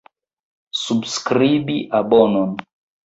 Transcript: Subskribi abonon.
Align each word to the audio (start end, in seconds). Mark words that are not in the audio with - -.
Subskribi 0.79 1.77
abonon. 2.01 2.51